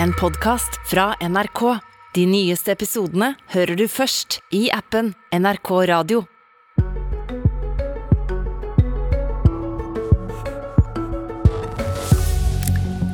en 0.00 0.12
podkast 0.12 0.80
fra 0.90 1.14
NRK. 1.20 1.78
De 2.14 2.26
nyeste 2.28 2.72
episodene 2.74 3.32
hører 3.54 3.76
du 3.78 3.86
først 3.90 4.40
i 4.54 4.68
appen 4.72 5.14
NRK 5.32 5.70
Radio. 5.90 6.24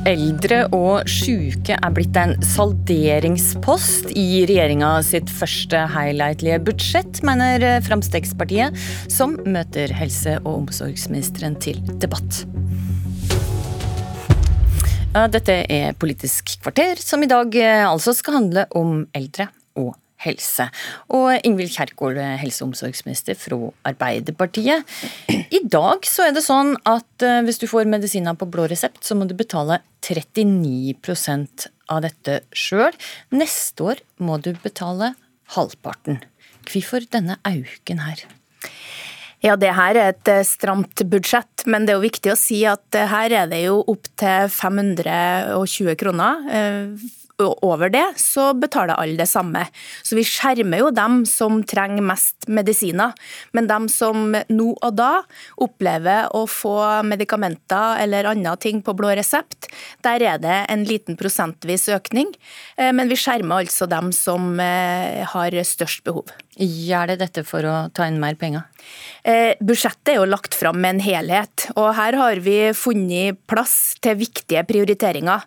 Eldre 0.09 0.63
og 0.73 1.09
syke 1.11 1.75
er 1.75 1.91
blitt 1.93 2.15
en 2.17 2.33
salderingspost 2.41 4.09
i 4.17 4.45
regjeringa 4.49 4.95
sitt 5.05 5.29
første 5.29 5.83
helhetlige 5.93 6.61
budsjett, 6.65 7.21
mener 7.27 7.83
Fremskrittspartiet, 7.85 8.77
som 9.11 9.37
møter 9.45 9.93
helse- 9.93 10.39
og 10.45 10.63
omsorgsministeren 10.63 11.59
til 11.61 11.83
debatt. 12.01 12.45
Dette 15.09 15.55
er 15.65 15.95
Politisk 15.97 16.51
kvarter, 16.61 16.99
som 17.01 17.23
i 17.25 17.29
dag 17.29 17.55
eh, 17.57 17.81
altså 17.81 18.13
skal 18.13 18.35
handle 18.35 18.67
om 18.77 19.07
eldre 19.17 19.47
og 19.81 19.95
helse. 20.21 20.67
Og 21.17 21.31
Ingvild 21.47 21.71
Kjerkol, 21.73 22.19
helse- 22.37 22.61
og 22.61 22.69
omsorgsminister 22.69 23.33
fra 23.39 23.57
Arbeiderpartiet. 23.89 24.85
I 25.33 25.63
dag 25.65 26.05
så 26.05 26.27
er 26.27 26.37
det 26.37 26.45
sånn 26.45 26.75
at 26.85 27.25
eh, 27.25 27.41
hvis 27.47 27.57
du 27.57 27.65
får 27.71 27.89
medisiner 27.89 28.37
på 28.37 28.51
blå 28.53 28.67
resept, 28.69 29.01
så 29.01 29.17
må 29.17 29.25
du 29.25 29.33
betale 29.39 29.81
39% 30.05 31.69
av 31.89 32.05
dette 32.05 32.43
sjøl. 32.53 32.93
Neste 33.33 33.89
år 33.89 34.05
må 34.21 34.37
du 34.37 34.53
betale 34.61 35.15
halvparten. 35.55 36.21
Hvorfor 36.69 37.09
denne 37.09 37.41
auken 37.49 38.05
her? 38.05 38.29
Ja, 39.39 39.55
det 39.55 39.71
her 39.71 39.95
er 39.95 40.11
et 40.11 40.29
eh, 40.31 40.43
stramt 40.43 41.05
budsjett, 41.07 41.63
men 41.65 41.85
det 41.85 41.93
er 41.93 41.99
jo 42.01 42.07
viktig 42.07 42.33
å 42.33 42.39
si 42.39 42.59
at 42.67 42.97
eh, 42.97 43.07
her 43.07 43.35
er 43.43 43.47
det 43.51 43.61
jo 43.63 43.79
opp 43.87 44.09
til 44.19 44.49
520 44.51 45.95
kroner 45.99 46.43
over 47.39 47.91
det, 47.93 48.05
så 48.19 48.51
betaler 48.57 48.99
alle 48.99 49.17
det 49.19 49.29
samme. 49.29 49.65
Så 50.03 50.17
vi 50.17 50.25
skjermer 50.27 50.83
jo 50.83 50.91
dem 50.95 51.21
som 51.29 51.61
trenger 51.67 52.05
mest 52.05 52.47
medisiner. 52.51 53.15
Men 53.55 53.69
dem 53.69 53.87
som 53.91 54.33
nå 54.33 54.69
og 54.75 54.97
da 54.97 55.11
opplever 55.61 56.29
å 56.35 56.45
få 56.49 56.75
medikamenter 57.07 58.03
eller 58.03 58.29
andre 58.31 58.55
ting 58.61 58.83
på 58.85 58.95
blå 58.97 59.13
resept, 59.17 59.69
der 60.05 60.23
er 60.25 60.41
det 60.41 60.59
en 60.69 60.85
liten 60.87 61.17
prosentvis 61.19 61.87
økning. 61.93 62.31
Eh, 62.77 62.91
men 62.95 63.11
vi 63.11 63.17
skjermer 63.19 63.63
altså 63.63 63.89
dem 63.89 64.13
som 64.15 64.55
eh, 64.63 65.25
har 65.27 65.55
størst 65.65 66.05
behov. 66.07 66.31
Gjør 66.59 67.13
det 67.13 67.19
dette 67.21 67.45
for 67.47 67.63
å 67.63 67.75
ta 67.95 68.07
inn 68.09 68.19
mer 68.19 68.35
penger? 68.39 68.65
Eh, 69.23 69.55
budsjettet 69.63 70.13
er 70.13 70.19
jo 70.19 70.27
lagt 70.27 70.57
fram 70.57 70.79
med 70.81 70.97
en 70.97 71.03
helhet, 71.03 71.69
og 71.77 71.93
her 71.95 72.17
har 72.19 72.41
vi 72.43 72.57
funnet 72.75 73.39
plass 73.47 73.95
til 74.03 74.19
viktige 74.19 74.65
prioriteringer. 74.67 75.45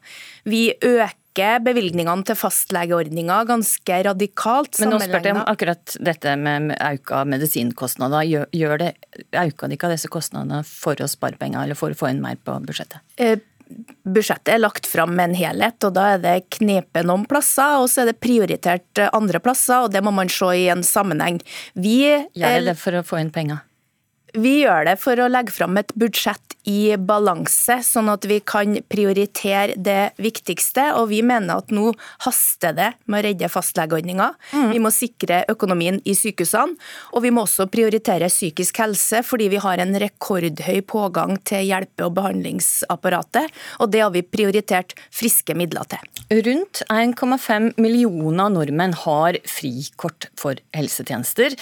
Vi 0.48 0.70
øker 0.78 1.18
øke 1.32 1.64
bevilgningene 1.64 2.24
til 2.24 2.36
fastlegeordninga 2.36 3.44
ganske 3.48 4.02
radikalt. 4.04 4.78
Men 4.80 4.92
nå 4.92 4.98
spurte 5.00 5.30
jeg 5.30 5.36
om 5.36 5.46
akkurat 5.46 5.96
dette 6.00 6.36
med 6.36 6.74
auka 6.78 7.24
medisinkostnader. 7.24 8.26
Gjør, 8.28 8.46
gjør 8.52 8.78
det, 8.78 8.92
Auka 9.36 9.68
de 9.68 9.76
ikke 9.76 9.88
av 9.88 9.94
disse 9.96 10.08
kostnadene 10.08 10.62
for 10.64 10.94
å 11.00 11.08
spare 11.08 11.38
penger, 11.40 11.64
eller 11.64 11.78
for 11.78 11.92
å 11.92 11.96
få 11.96 12.10
inn 12.12 12.22
mer 12.22 12.36
på 12.36 12.54
budsjettet? 12.66 13.00
Eh, 13.16 13.38
budsjettet 14.04 14.54
er 14.54 14.60
lagt 14.60 14.86
fram 14.86 15.14
med 15.16 15.30
en 15.30 15.38
helhet, 15.38 15.78
og 15.84 15.94
da 15.96 16.12
er 16.14 16.22
det 16.22 16.36
knepet 16.58 17.08
noen 17.08 17.26
plasser, 17.28 17.80
og 17.80 17.88
så 17.88 18.02
er 18.02 18.12
det 18.12 18.20
prioritert 18.20 19.04
andre 19.12 19.40
plasser, 19.40 19.86
og 19.86 19.92
det 19.92 20.04
må 20.04 20.12
man 20.14 20.32
se 20.32 20.52
i 20.58 20.68
en 20.72 20.84
sammenheng. 20.84 21.40
Vi 21.74 22.00
Gjør 22.36 22.66
det 22.68 22.78
for 22.80 22.98
å 22.98 23.04
få 23.06 23.22
inn 23.22 23.32
penger? 23.32 23.64
Vi 24.32 24.62
gjør 24.62 24.86
det 24.88 24.96
for 25.00 25.20
å 25.20 25.28
legge 25.28 25.52
fram 25.52 25.76
et 25.76 25.92
budsjett 25.98 26.51
i 26.68 26.94
balanse, 26.96 27.78
sånn 27.82 28.10
at 28.12 28.26
vi 28.28 28.38
kan 28.44 28.76
prioritere 28.90 29.74
det 29.76 30.12
viktigste. 30.22 30.90
Og 30.98 31.08
vi 31.10 31.22
mener 31.26 31.62
at 31.62 31.72
nå 31.74 31.90
haster 32.26 32.76
det 32.76 32.90
med 33.06 33.22
å 33.22 33.26
redde 33.28 33.50
fastlegeordninga. 33.52 34.28
Mm. 34.52 34.68
Vi 34.74 34.82
må 34.82 34.92
sikre 34.94 35.42
økonomien 35.52 36.00
i 36.04 36.14
sykehusene. 36.18 36.78
Og 37.12 37.24
vi 37.24 37.32
må 37.34 37.44
også 37.46 37.66
prioritere 37.72 38.30
psykisk 38.30 38.82
helse, 38.82 39.22
fordi 39.26 39.48
vi 39.52 39.62
har 39.62 39.82
en 39.82 39.96
rekordhøy 39.98 40.82
pågang 40.86 41.36
til 41.48 41.66
hjelpe- 41.66 42.06
og 42.06 42.16
behandlingsapparatet. 42.18 43.50
Og 43.82 43.90
det 43.92 44.04
har 44.04 44.12
vi 44.14 44.24
prioritert 44.26 44.94
friske 45.10 45.56
midler 45.58 45.88
til. 45.90 46.06
Rundt 46.46 46.84
1,5 46.88 47.72
millioner 47.82 48.52
nordmenn 48.52 48.94
har 49.04 49.38
frikort 49.48 50.30
for 50.38 50.58
helsetjenester. 50.76 51.56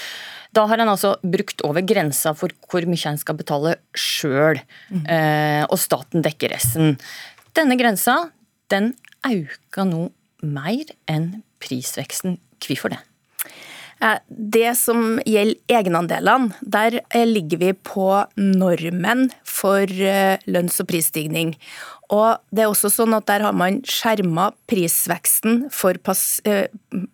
Da 0.57 0.65
har 0.67 0.83
han 0.83 0.91
altså 0.91 1.15
brukt 1.23 1.63
over 1.67 1.85
grensa 1.87 2.33
for 2.39 2.53
hvor 2.71 2.87
mye 2.91 3.07
han 3.07 3.21
skal 3.21 3.39
betale 3.39 3.77
sjøl, 3.95 4.59
mm. 4.91 5.05
eh, 5.07 5.63
og 5.69 5.79
staten 5.79 6.25
dekker 6.27 6.55
resten. 6.55 6.97
Denne 7.57 7.79
grensa 7.79 8.17
den 8.71 8.95
auka 9.27 9.87
nå 9.87 10.09
mer 10.47 10.91
enn 11.11 11.41
prisveksten. 11.63 12.39
Hvorfor 12.61 12.95
det? 12.95 13.01
Det 14.29 14.73
som 14.81 15.19
gjelder 15.29 15.77
egenandelene, 15.77 16.55
der 16.61 17.01
eh, 17.11 17.27
ligger 17.29 17.61
vi 17.61 17.73
på 17.75 18.09
normen 18.41 19.29
for 19.45 19.85
eh, 19.85 20.41
lønns- 20.49 20.81
og 20.81 20.89
prisstigning. 20.89 21.53
Og 22.11 22.41
det 22.51 22.65
er 22.65 22.71
også 22.71 22.91
sånn 22.91 23.15
at 23.15 23.29
Der 23.29 23.45
har 23.45 23.55
man 23.57 23.81
skjerma 23.87 24.51
prisveksten 24.71 25.69
for 25.75 25.99
pas, 26.03 26.41
eh, 26.49 26.67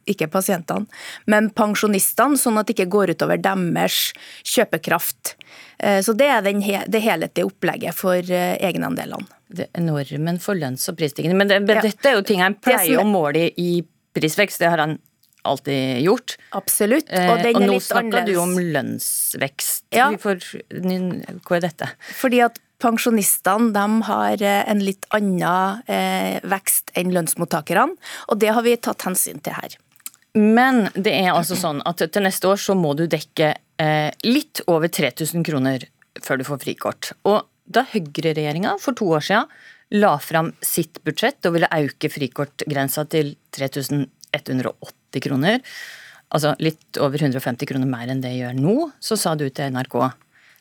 ikke 0.09 0.31
pasientene, 0.33 0.87
men 1.27 1.51
pensjonistene, 1.51 2.39
sånn 2.41 2.61
at 2.61 2.69
det 2.69 2.77
ikke 2.77 2.93
går 2.95 3.17
utover 3.17 3.43
deres 3.43 4.13
kjøpekraft. 4.45 5.35
Eh, 5.79 6.01
så 6.01 6.17
Det 6.17 6.31
er 6.31 6.43
den, 6.43 6.63
det 6.63 7.03
helhetlige 7.03 7.51
opplegget 7.51 7.95
for 7.95 8.17
eh, 8.17 8.57
egenandelene. 8.63 9.27
Det 9.49 9.69
er 9.75 9.83
normen 9.83 10.41
for 10.43 10.55
lønns- 10.55 10.89
og 10.89 10.97
prisstigning. 10.97 11.37
Men 11.37 11.49
det, 11.49 11.61
ja. 11.69 11.83
dette 11.83 12.09
er 12.09 12.17
jo 12.17 12.23
ting 12.23 12.41
han 12.41 12.55
pleier 12.55 12.99
å 12.99 13.07
måle 13.07 13.51
i 13.59 13.85
prisvekst. 14.17 14.59
Det 14.59 14.71
har 14.71 14.79
han 14.79 14.99
alltid 15.47 16.05
gjort. 16.05 16.37
Absolutt. 16.59 17.11
Og, 17.11 17.47
og 17.51 17.65
nå 17.65 17.81
snakker 17.85 18.27
du 18.29 18.37
om 18.43 18.55
lønnsvekst. 18.59 19.87
Ja. 19.97 20.11
For, 20.21 20.41
hva 20.71 21.59
er 21.59 21.69
dette? 21.69 21.91
Fordi 22.21 22.45
at 22.47 22.61
Pensjonistene 22.77 23.71
de 23.73 23.85
har 24.05 24.43
eh, 24.45 24.63
en 24.69 24.83
litt 24.85 25.07
annen 25.17 25.81
eh, 25.89 26.37
vekst 26.45 26.93
enn 26.93 27.15
lønnsmottakerne, 27.15 27.97
og 28.29 28.41
det 28.43 28.51
har 28.53 28.67
vi 28.67 28.75
tatt 28.77 29.07
hensyn 29.07 29.41
til 29.41 29.57
her. 29.57 29.79
Men 30.37 30.91
det 30.93 31.15
er 31.17 31.33
altså 31.33 31.57
sånn 31.57 31.81
at 31.89 32.05
til 32.05 32.27
neste 32.27 32.51
år 32.51 32.61
så 32.61 32.77
må 32.77 32.93
du 32.99 33.07
dekke 33.09 33.55
eh, 33.81 34.11
litt 34.29 34.61
over 34.69 34.93
3000 34.93 35.47
kroner 35.49 35.89
før 36.21 36.41
du 36.43 36.45
får 36.49 36.61
frikort. 36.67 37.15
Og 37.25 37.47
da 37.65 37.87
Høyre-regjeringa 37.89 38.77
for 38.83 38.97
to 38.99 39.09
år 39.17 39.25
siden 39.25 39.97
la 39.97 40.17
fram 40.21 40.53
sitt 40.61 41.01
budsjett 41.07 41.47
og 41.49 41.57
ville 41.57 41.73
øke 41.73 42.11
frikortgrensa 42.13 43.07
til 43.09 43.33
3180 43.57 45.06
kroner, 45.25 45.63
altså 46.35 46.55
litt 46.63 47.01
over 47.01 47.21
150 47.23 47.69
kroner 47.71 47.89
mer 47.89 48.11
enn 48.13 48.23
det 48.25 48.35
gjør 48.37 48.57
nå, 48.59 48.77
så 49.01 49.19
sa 49.21 49.35
du 49.39 49.49
til 49.49 49.75
NRK 49.75 49.99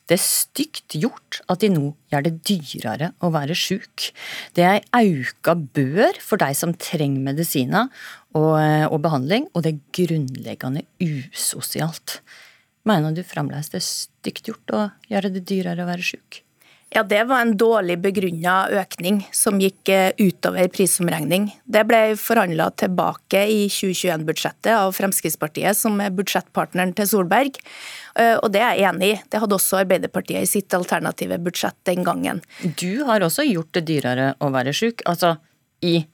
det 0.06 0.14
er 0.14 0.22
stygt 0.22 0.94
gjort 1.02 1.40
at 1.50 1.62
de 1.64 1.70
nå 1.72 1.88
gjør 2.12 2.26
det 2.28 2.34
dyrere 2.46 3.08
å 3.26 3.32
være 3.34 3.56
sjuk. 3.58 4.12
Det 4.54 4.62
er 4.62 4.84
ei 4.94 5.08
auka 5.10 5.56
bør 5.58 6.20
for 6.22 6.38
de 6.38 6.52
som 6.54 6.74
trenger 6.78 7.24
medisiner 7.26 7.90
og, 8.36 8.52
eh, 8.60 8.86
og, 8.86 9.00
behandling, 9.02 9.48
og 9.52 9.66
det 9.66 9.74
er 9.74 9.82
grunnleggende 9.98 10.84
usosialt. 11.02 12.20
Mener 12.86 13.16
du 13.16 13.24
fremdeles 13.26 13.72
det 13.72 13.80
er 13.82 13.88
stygt 13.88 14.46
gjort 14.46 14.76
å 14.76 14.84
gjøre 15.10 15.34
det 15.34 15.46
dyrere 15.50 15.82
å 15.82 15.90
være 15.90 16.06
sjuk? 16.06 16.45
Ja, 16.96 17.02
Det 17.02 17.24
var 17.24 17.40
en 17.40 17.56
dårlig 17.56 17.98
begrunna 18.00 18.68
økning 18.72 19.18
som 19.28 19.58
gikk 19.60 19.90
eh, 19.92 20.12
utover 20.16 20.70
prisomregning. 20.72 21.50
Det 21.68 21.82
ble 21.84 21.98
forhandla 22.16 22.70
tilbake 22.80 23.42
i 23.52 23.66
2021-budsjettet 23.68 24.70
av 24.72 24.94
Fremskrittspartiet, 24.96 25.76
som 25.76 26.00
er 26.00 26.14
budsjettpartneren 26.16 26.94
til 26.96 27.10
Solberg. 27.10 27.60
Eh, 28.16 28.38
og 28.38 28.48
det 28.54 28.62
er 28.64 28.80
jeg 28.80 28.88
enig 28.94 29.10
i. 29.10 29.18
Det 29.28 29.42
hadde 29.42 29.58
også 29.58 29.82
Arbeiderpartiet 29.82 30.46
i 30.46 30.48
sitt 30.48 30.72
alternative 30.72 31.36
budsjett 31.44 31.76
den 31.84 32.00
gangen. 32.06 32.40
Du 32.64 33.04
har 33.04 33.20
også 33.28 33.44
gjort 33.44 33.76
det 33.76 33.84
dyrere 33.92 34.32
å 34.40 34.48
være 34.56 34.72
syk. 34.72 35.04
Altså 35.04 35.34
i 35.84 35.98
eh, 36.00 36.08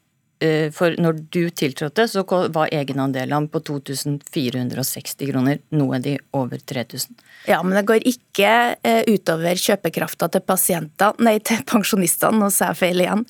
for 0.74 0.96
når 1.00 1.20
du 1.32 1.42
tiltrådte, 1.50 2.06
så 2.10 2.24
var 2.54 2.72
egenandelene 2.72 3.50
på 3.52 3.60
2460 3.62 5.30
kroner. 5.30 5.60
Nå 5.74 5.88
er 5.96 6.02
de 6.04 6.16
over 6.36 6.58
3000. 6.58 7.14
Ja, 7.50 7.60
men 7.62 7.76
det 7.78 7.84
går 7.88 8.06
ikke 8.08 8.52
eh, 8.82 9.02
utover 9.10 9.58
kjøpekrafta 9.58 10.28
til 10.32 10.44
pasienter, 10.46 11.16
nei, 11.22 11.36
til 11.44 11.62
pensjonistene, 11.68 12.38
nå 12.42 12.50
sa 12.54 12.70
jeg 12.70 12.80
feil 12.82 13.04
igjen. 13.04 13.24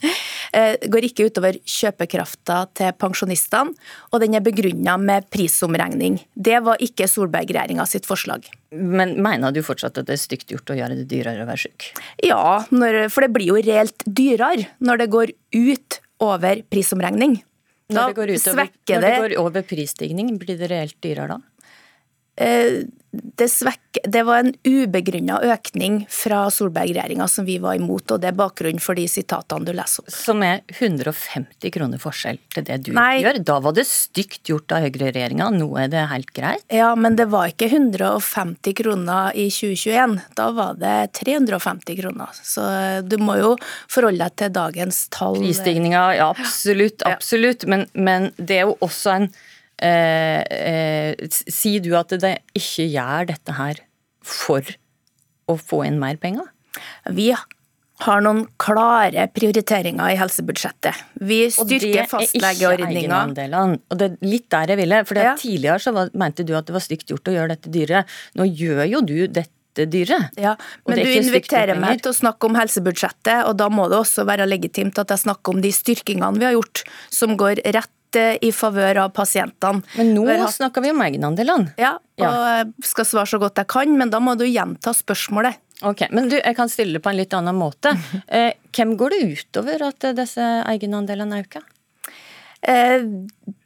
Det 0.53 0.91
går 0.93 1.07
ikke 1.09 1.29
utover 1.31 1.57
kjøpekrafta 1.69 2.59
til 2.77 2.93
pensjonistene, 3.01 3.73
og 4.13 4.21
den 4.23 4.37
er 4.37 4.45
begrunna 4.45 4.99
med 5.01 5.29
prisomregning. 5.33 6.19
Det 6.35 6.59
var 6.65 6.83
ikke 6.85 7.09
Solberg-regjeringa 7.09 7.87
sitt 7.89 8.09
forslag. 8.09 8.49
Men 8.73 9.15
mener 9.23 9.53
du 9.53 9.63
fortsatt 9.65 9.99
at 10.01 10.09
det 10.09 10.17
er 10.17 10.23
stygt 10.23 10.53
gjort 10.53 10.73
å 10.73 10.79
gjøre 10.79 10.97
det 11.01 11.09
dyrere 11.11 11.45
å 11.45 11.49
være 11.49 11.67
syk? 11.67 11.91
Ja, 12.25 12.63
når, 12.73 13.07
for 13.13 13.25
det 13.25 13.33
blir 13.35 13.53
jo 13.53 13.61
reelt 13.61 14.07
dyrere 14.07 14.71
når 14.83 15.05
det 15.05 15.13
går 15.13 15.35
ut 15.57 16.01
over 16.23 16.63
prisomregning. 16.71 17.41
Da 17.93 18.07
når 18.07 18.13
det 18.13 18.19
går, 18.19 18.33
utover, 18.39 18.69
når 18.89 19.05
det 19.05 19.15
går 19.21 19.37
over 19.43 19.65
prisstigning, 19.69 20.31
blir 20.41 20.61
det 20.61 20.71
reelt 20.71 20.97
dyrere 21.05 21.37
da? 21.37 21.67
Eh, 22.41 22.83
det, 23.13 23.49
svek, 23.49 23.99
det 24.09 24.23
var 24.25 24.39
en 24.41 24.55
ubegrunna 24.65 25.37
økning 25.53 25.99
fra 26.09 26.47
Solberg-regjeringa 26.51 27.27
som 27.29 27.45
vi 27.45 27.59
var 27.61 27.77
imot, 27.77 28.09
og 28.15 28.23
det 28.23 28.31
er 28.31 28.39
bakgrunnen 28.39 28.81
for 28.81 28.97
de 28.97 29.05
sitatene 29.11 29.69
du 29.69 29.73
leser 29.77 30.07
opp. 30.07 30.15
Som 30.15 30.41
er 30.47 30.63
150 30.73 31.75
kroner 31.75 32.01
forskjell 32.01 32.41
til 32.55 32.67
det 32.71 32.79
du 32.87 32.93
Nei. 32.97 33.21
gjør. 33.21 33.43
Da 33.53 33.59
var 33.67 33.77
det 33.77 33.85
stygt 33.91 34.49
gjort 34.49 34.73
av 34.73 34.87
høyreregjeringa, 34.87 35.51
nå 35.59 35.69
er 35.83 35.93
det 35.93 36.07
helt 36.09 36.33
greit? 36.33 36.65
Ja, 36.73 36.95
men 36.97 37.21
det 37.21 37.29
var 37.35 37.53
ikke 37.53 37.69
150 37.69 38.79
kroner 38.81 39.37
i 39.37 39.51
2021. 39.53 40.19
Da 40.41 40.49
var 40.57 40.81
det 40.81 40.97
350 41.21 42.01
kroner. 42.01 42.43
Så 42.43 42.65
du 43.05 43.19
må 43.21 43.37
jo 43.43 43.55
forholde 43.93 44.25
deg 44.25 44.41
til 44.41 44.57
dagens 44.57 45.05
tall. 45.13 45.37
Prisstigninga, 45.43 46.09
ja 46.17 46.33
absolutt, 46.33 47.05
absolutt. 47.05 47.69
Men, 47.69 47.91
men 47.93 48.33
det 48.41 48.63
er 48.63 48.71
jo 48.71 48.79
også 48.81 49.19
en 49.19 49.33
Eh, 49.33 49.39
eh, 49.39 49.52
sier 51.51 51.83
du 51.83 51.93
at 51.99 52.15
det 52.23 52.37
ikke 52.59 52.87
gjør 52.93 53.33
dette 53.33 53.57
her 53.59 53.83
for 54.23 54.63
å 55.51 55.59
få 55.59 55.83
inn 55.89 55.99
mer 56.03 56.21
penger? 56.23 56.47
Vi 57.11 57.33
har 58.03 58.23
noen 58.25 58.45
klare 58.61 59.29
prioriteringer 59.35 60.15
i 60.15 60.19
helsebudsjettet. 60.19 61.03
Vi 61.23 61.45
styrker 61.55 62.09
fastlegeordninga. 62.11 63.21
Og 63.93 63.99
det 63.99 64.09
er 64.09 64.17
litt 64.27 64.49
der 64.53 64.75
jeg 64.75 64.81
ville. 64.83 65.03
For 65.09 65.23
ja. 65.23 65.35
Tidligere 65.39 65.83
så 65.83 65.95
var, 65.95 66.13
mente 66.19 66.47
du 66.47 66.55
at 66.59 66.69
det 66.69 66.77
var 66.77 66.85
stygt 66.85 67.13
gjort 67.13 67.31
å 67.31 67.37
gjøre 67.37 67.55
dette 67.55 67.73
dyrere. 67.73 68.05
Nå 68.39 68.49
gjør 68.49 68.85
jo 68.91 69.05
du 69.07 69.17
dette 69.31 69.87
dyrere. 69.89 70.29
Ja, 70.41 70.57
men 70.89 71.01
du 71.01 71.09
inviterer 71.15 71.79
meg 71.81 72.03
til 72.03 72.13
å 72.13 72.17
snakke 72.17 72.51
om 72.51 72.59
helsebudsjettet, 72.59 73.47
og 73.49 73.57
da 73.61 73.71
må 73.73 73.87
det 73.93 74.03
også 74.03 74.27
være 74.29 74.51
legitimt 74.51 74.99
at 75.01 75.15
jeg 75.15 75.25
snakker 75.25 75.55
om 75.55 75.63
de 75.65 75.73
styrkingene 75.73 76.43
vi 76.43 76.49
har 76.49 76.59
gjort, 76.59 76.85
som 77.13 77.39
går 77.41 77.63
rett 77.71 77.93
i 78.17 78.53
favør 78.55 79.05
av 79.07 79.13
pasientene. 79.17 79.83
Men 79.97 80.15
nå 80.17 80.27
har... 80.29 80.47
snakker 80.53 80.85
vi 80.85 80.93
om 80.93 81.03
egenandelene. 81.05 81.75
Ja, 81.81 81.97
og 82.23 82.39
jeg 82.47 82.89
skal 82.93 83.09
svare 83.09 83.31
så 83.31 83.41
godt 83.43 83.61
jeg 83.63 83.71
kan, 83.73 83.93
men 83.99 84.13
da 84.13 84.21
må 84.23 84.37
du 84.39 84.47
gjenta 84.47 84.95
spørsmålet. 84.97 85.61
Ok, 85.83 86.05
Men 86.15 86.29
du, 86.31 86.37
jeg 86.39 86.55
kan 86.55 86.71
stille 86.71 86.99
det 86.99 87.03
på 87.03 87.11
en 87.11 87.19
litt 87.19 87.35
annen 87.37 87.59
måte. 87.59 87.95
Eh, 88.33 88.55
hvem 88.73 88.95
går 88.97 89.13
det 89.13 89.21
utover 89.37 89.83
at 89.85 90.05
disse 90.17 90.45
egenandelene 90.71 91.43
øker? 91.43 91.65
Eh, 92.63 93.03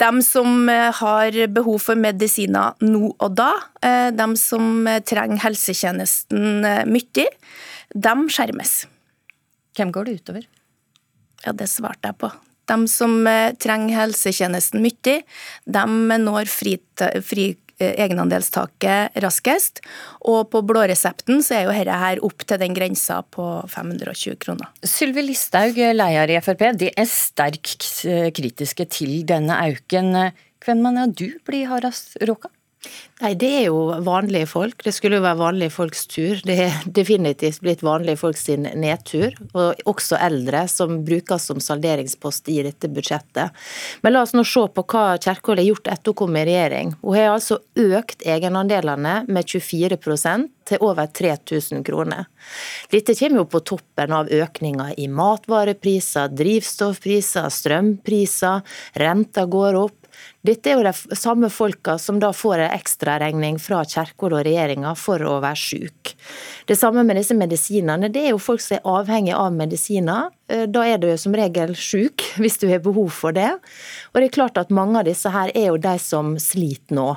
de 0.00 0.10
som 0.24 0.66
har 0.66 1.36
behov 1.52 1.78
for 1.84 2.00
medisiner 2.00 2.74
nå 2.82 3.12
og 3.12 3.36
da, 3.36 3.50
eh, 3.84 4.08
de 4.16 4.26
som 4.40 4.88
trenger 5.06 5.44
helsetjenesten 5.44 6.66
mye, 6.90 7.28
de 7.94 8.16
skjermes. 8.32 8.74
Hvem 9.76 9.92
går 9.94 10.08
det 10.08 10.18
utover? 10.22 10.48
Ja, 11.44 11.52
Det 11.52 11.68
svarte 11.70 12.10
jeg 12.10 12.18
på. 12.18 12.32
De 12.70 12.78
som 12.90 13.20
eh, 13.30 13.52
trenger 13.62 13.96
helsetjenesten 14.00 14.82
mye, 14.84 15.20
de 15.64 15.84
når 16.22 16.50
fri, 16.50 16.76
fri 17.24 17.46
eh, 17.78 17.92
egenandelstaket 18.06 19.18
raskest. 19.22 19.82
Og 20.26 20.50
på 20.52 20.64
blåresepten 20.66 21.44
så 21.46 21.60
er 21.60 21.66
jo 21.66 21.76
dette 21.76 22.00
her 22.02 22.22
opp 22.26 22.46
til 22.46 22.62
den 22.62 22.74
grensa 22.76 23.20
på 23.22 23.46
520 23.72 24.40
kroner. 24.42 24.72
Sylvi 24.82 25.28
Listhaug, 25.28 25.78
leder 25.78 26.34
i 26.34 26.42
Frp, 26.42 26.66
de 26.82 26.90
er 26.92 27.08
sterkt 27.10 27.86
kritiske 28.36 28.88
til 28.98 29.22
denne 29.28 29.58
auken. 29.68 30.12
Hvem 30.66 30.82
mener 30.82 31.10
du 31.14 31.28
blir 31.46 31.68
hardest 31.70 32.18
råka? 32.26 32.50
Nei, 33.16 33.32
Det 33.34 33.48
er 33.48 33.62
jo 33.70 33.78
vanlige 34.04 34.46
folk. 34.50 34.82
Det 34.84 34.92
skulle 34.92 35.16
jo 35.16 35.24
være 35.24 35.40
vanlige 35.40 35.72
folks 35.72 36.04
tur. 36.12 36.40
Det 36.44 36.56
er 36.66 36.74
definitivt 36.98 37.62
blitt 37.64 37.84
vanlige 37.84 38.20
folks 38.20 38.44
nedtur. 38.76 39.32
Og 39.56 39.80
også 39.88 40.18
eldre, 40.20 40.66
som 40.68 40.98
brukes 41.04 41.48
som 41.48 41.62
salderingspost 41.62 42.50
i 42.52 42.58
dette 42.66 42.90
budsjettet. 42.92 43.56
Men 44.04 44.12
la 44.12 44.24
oss 44.26 44.36
nå 44.36 44.44
se 44.44 44.66
på 44.68 44.84
hva 44.84 45.06
Kjerkol 45.16 45.62
har 45.62 45.68
gjort 45.70 45.88
etter 45.94 46.12
hun 46.12 46.20
kom 46.20 46.36
i 46.36 46.44
regjering. 46.44 46.92
Hun 47.00 47.16
har 47.16 47.32
altså 47.32 47.62
økt 47.72 48.26
egenandelene 48.26 49.22
med 49.32 49.48
24% 49.48 50.52
til 50.66 50.82
over 50.84 51.08
3000 51.08 51.84
kroner. 51.86 52.26
Dette 52.92 53.16
kommer 53.16 53.44
jo 53.44 53.50
på 53.50 53.64
toppen 53.64 54.12
av 54.12 54.28
økninger 54.28 54.96
i 55.00 55.08
matvarepriser, 55.08 56.34
drivstoffpriser, 56.36 57.48
strømpriser, 57.48 58.66
renta 59.00 59.46
går 59.48 59.80
opp. 59.86 60.02
Dette 60.46 60.70
er 60.70 60.78
jo 60.78 60.84
de 60.86 61.18
samme 61.18 61.50
folka 61.50 61.96
som 61.98 62.20
da 62.22 62.30
får 62.36 62.60
en 62.62 62.74
ekstraregning 62.76 63.58
fra 63.62 63.82
Kjerkol 63.86 64.36
og 64.36 64.44
regjeringa 64.46 64.94
for 64.98 65.22
å 65.26 65.38
være 65.42 65.58
syk. 65.58 66.14
Det 66.66 66.76
samme 66.78 67.02
med 67.06 67.18
disse 67.18 67.34
medisinene. 67.34 68.10
Det 68.12 68.26
er 68.26 68.34
jo 68.34 68.42
folk 68.42 68.62
som 68.62 68.78
er 68.78 68.88
avhengig 68.96 69.34
av 69.34 69.54
medisiner. 69.54 70.30
Eh, 70.48 70.66
da 70.70 70.84
er 70.86 71.00
du 71.02 71.08
som 71.18 71.34
regel 71.34 71.74
syk, 71.78 72.22
hvis 72.42 72.58
du 72.62 72.68
har 72.70 72.82
behov 72.84 73.10
for 73.14 73.34
det. 73.34 73.50
Og 74.12 74.20
det 74.20 74.28
er 74.28 74.36
klart 74.38 74.58
at 74.60 74.74
mange 74.74 75.00
av 75.00 75.08
disse 75.08 75.30
her 75.32 75.50
er 75.54 75.70
jo 75.72 75.80
de 75.82 75.96
som 76.02 76.36
sliter 76.42 76.94
nå. 76.98 77.08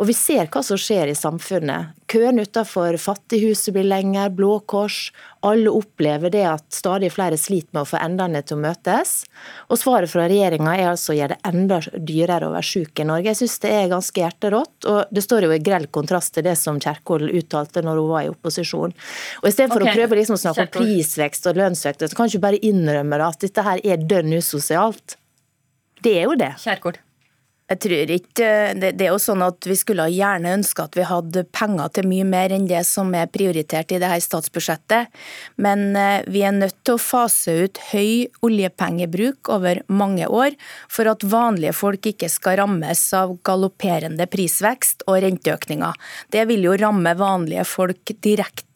Og 0.00 0.08
vi 0.08 0.14
ser 0.16 0.48
hva 0.48 0.62
som 0.64 0.78
skjer 0.80 1.10
i 1.10 1.18
samfunnet. 1.18 1.96
Køen 2.10 2.40
utenfor 2.40 2.96
Fattighuset 2.98 3.74
blir 3.74 3.86
lenger, 3.86 4.30
Blå 4.34 4.58
Kors. 4.70 5.10
Alle 5.46 5.70
opplever 5.70 6.32
det 6.32 6.46
at 6.48 6.64
stadig 6.74 7.12
flere 7.14 7.38
sliter 7.38 7.70
med 7.76 7.84
å 7.84 7.90
få 7.90 8.00
endene 8.00 8.42
til 8.42 8.58
å 8.58 8.64
møtes. 8.64 9.12
Og 9.68 9.78
svaret 9.80 10.10
fra 10.10 10.26
regjeringa 10.30 10.74
er 10.76 10.90
altså 10.90 11.12
å 11.12 11.18
gjøre 11.18 11.36
det 11.36 11.52
enda 11.52 11.80
dyrere 11.94 12.48
å 12.48 12.54
være 12.56 12.59
syk 12.66 13.02
i 13.02 13.06
Norge. 13.08 13.30
Jeg 13.30 13.40
syns 13.40 13.58
det 13.64 13.72
er 13.74 13.90
ganske 13.92 14.22
hjerterått. 14.22 14.88
Og 14.90 15.12
det 15.14 15.24
står 15.24 15.46
jo 15.46 15.52
i 15.54 15.60
grell 15.64 15.88
kontrast 15.92 16.34
til 16.36 16.46
det 16.46 16.56
som 16.60 16.80
Kjerkol 16.80 17.28
uttalte 17.28 17.84
når 17.86 18.00
hun 18.02 18.10
var 18.12 18.26
i 18.26 18.32
opposisjon. 18.32 18.94
Og 19.42 19.50
Istedenfor 19.50 19.84
okay. 19.84 19.92
å 19.92 19.98
prøve 20.00 20.20
liksom 20.20 20.38
å 20.38 20.42
snakke 20.44 20.66
om 20.68 20.72
prisvekst 20.78 21.50
og 21.50 21.60
lønnsvekst, 21.60 22.08
så 22.08 22.18
kan 22.18 22.30
ikke 22.30 22.44
bare 22.46 22.64
innrømme 22.70 23.20
at 23.26 23.40
dette 23.44 23.66
her 23.66 23.84
er 23.84 24.02
dønn 24.10 24.34
usosialt. 24.38 25.16
Det 26.00 26.16
er 26.22 26.28
jo 26.30 26.36
det. 26.40 26.54
Kjerkol. 26.62 27.00
Jeg 27.70 27.78
tror 27.84 28.10
ikke 28.10 28.46
det, 28.74 28.88
det, 28.98 29.06
er 29.06 29.12
jo 29.12 29.20
sånn 29.22 29.44
at 29.46 29.66
Vi 29.68 29.76
skulle 29.78 30.08
gjerne 30.10 30.56
ønske 30.56 30.82
at 30.82 30.96
vi 30.98 31.04
hadde 31.06 31.44
penger 31.54 31.92
til 31.94 32.08
mye 32.10 32.26
mer 32.26 32.54
enn 32.54 32.66
det 32.70 32.82
som 32.88 33.12
er 33.14 33.30
prioritert 33.30 33.92
i 33.94 34.00
det 34.02 34.10
her 34.10 34.22
statsbudsjettet. 34.24 35.12
Men 35.62 35.94
eh, 35.98 36.26
vi 36.26 36.42
er 36.46 36.56
nødt 36.56 36.80
til 36.82 36.96
å 36.96 37.02
fase 37.02 37.54
ut 37.66 37.80
høy 37.92 38.26
oljepengebruk 38.46 39.52
over 39.54 39.82
mange 39.86 40.26
år 40.26 40.56
for 40.90 41.10
at 41.10 41.22
vanlige 41.22 41.76
folk 41.78 42.10
ikke 42.10 42.30
skal 42.32 42.58
rammes 42.64 43.04
av 43.16 43.36
galopperende 43.46 44.26
prisvekst 44.30 45.06
og 45.06 45.20
renteøkninger. 45.22 45.94
Det 46.34 46.46
vil 46.50 46.66
jo 46.66 46.74
ramme 46.80 47.14
vanlige 47.18 47.66
folk 47.68 48.14
direkte 48.18 48.69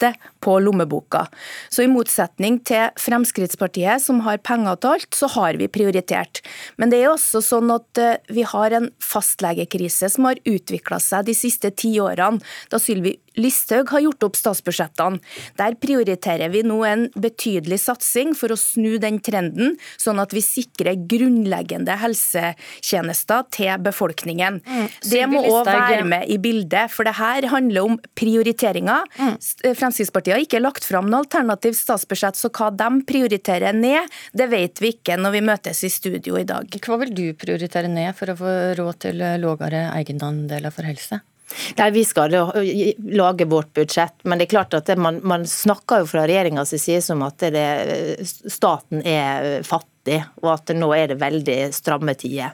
på 0.45 0.57
lommeboka. 0.63 1.25
Så 1.73 1.85
i 1.85 1.91
motsetning 1.91 2.61
til 2.67 2.93
Fremskrittspartiet, 3.01 4.03
som 4.05 4.23
har 4.27 4.43
penger 4.45 4.81
til 4.81 4.97
alt, 4.97 5.11
så 5.17 5.31
har 5.37 5.59
vi 5.61 5.71
prioritert. 5.73 6.43
Men 6.81 6.93
det 6.93 7.03
er 7.03 7.13
også 7.13 7.43
sånn 7.45 7.73
at 7.75 8.01
eh, 8.01 8.21
vi 8.35 8.47
har 8.49 8.77
en 8.77 8.91
fastlegekrise 9.03 10.11
som 10.13 10.29
har 10.29 10.41
utvikla 10.45 11.01
seg 11.03 11.29
de 11.29 11.37
siste 11.39 11.73
ti 11.75 11.97
årene, 12.03 12.43
da 12.71 12.81
Sylvi 12.83 13.17
Listhaug 13.41 13.91
har 13.91 14.05
gjort 14.05 14.27
opp 14.29 14.39
statsbudsjettene. 14.39 15.21
Der 15.59 15.77
prioriterer 15.81 16.53
vi 16.53 16.63
nå 16.67 16.79
en 16.87 17.07
betydelig 17.19 17.81
satsing 17.85 18.35
for 18.39 18.55
å 18.55 18.59
snu 18.59 18.97
den 19.03 19.21
trenden, 19.25 19.75
sånn 20.01 20.21
at 20.23 20.35
vi 20.37 20.43
sikrer 20.45 20.99
grunnleggende 21.11 21.97
helsetjenester 22.01 23.49
til 23.55 23.73
befolkningen. 23.85 24.61
Mm. 24.63 24.87
Det 25.11 25.25
må 25.31 25.43
òg 25.51 25.69
være 25.69 26.07
med 26.09 26.31
i 26.31 26.39
bildet, 26.43 26.93
for 26.95 27.09
det 27.09 27.17
her 27.19 27.49
handler 27.53 27.91
om 27.91 27.99
prioriteringer. 28.19 29.09
Mm. 29.19 29.37
Fremskrittspartiet 29.75 30.37
har 30.37 30.47
ikke 30.47 30.63
lagt 30.63 30.87
fram 30.87 31.11
noe 31.11 31.25
alternativt 31.25 31.79
statsbudsjett, 31.81 32.39
så 32.39 32.53
hva 32.55 32.71
de 32.75 32.91
prioriterer 33.09 33.75
ned, 33.77 34.11
det 34.37 34.49
vet 34.53 34.83
vi 34.83 34.95
ikke 34.95 35.19
når 35.21 35.39
vi 35.39 35.45
møtes 35.51 35.85
i 35.87 35.93
studio 35.93 36.39
i 36.39 36.47
dag. 36.49 36.69
Hva 36.85 37.01
vil 37.03 37.15
du 37.17 37.27
prioritere 37.39 37.91
ned 37.91 38.15
for 38.19 38.31
å 38.31 38.39
få 38.39 38.57
råd 38.79 39.05
til 39.09 39.23
lavere 39.43 39.89
egenandeler 39.99 40.75
for 40.75 40.87
helse? 40.87 41.23
Nei, 41.79 41.91
Vi 41.91 42.05
skal 42.09 42.33
lage 42.33 43.45
vårt 43.45 43.73
budsjett, 43.77 44.17
men 44.25 44.39
det 44.41 44.49
er 44.49 44.55
klart 44.57 44.75
at 44.75 44.89
man, 44.99 45.21
man, 45.23 45.47
snakker 45.47 46.03
jo 46.03 46.11
fra 46.11 46.25
regjeringas 46.29 46.73
side 46.75 47.03
som 47.05 47.23
at 47.27 47.45
det, 47.55 47.67
staten 48.25 49.05
er 49.05 49.63
fattig 49.67 49.94
fattig, 50.05 50.25
og 50.43 50.53
at 50.53 50.73
nå 50.75 50.93
er 50.95 51.09
det 51.09 51.21
veldig 51.21 51.73
stramme 51.73 52.15
tider. 52.15 52.53